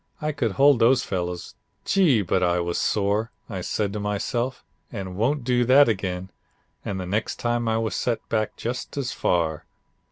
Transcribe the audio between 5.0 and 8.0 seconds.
won't do that again, and the next time I was